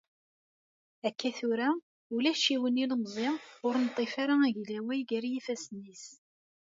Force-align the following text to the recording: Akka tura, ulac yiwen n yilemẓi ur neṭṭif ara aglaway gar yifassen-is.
Akka 1.07 1.29
tura, 1.37 1.69
ulac 2.15 2.41
yiwen 2.51 2.75
n 2.75 2.79
yilemẓi 2.81 3.27
ur 3.65 3.75
neṭṭif 3.77 4.13
ara 4.23 4.35
aglaway 4.47 5.01
gar 5.09 5.25
yifassen-is. 5.31 6.05